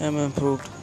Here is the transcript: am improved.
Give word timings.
am 0.00 0.16
improved. 0.16 0.79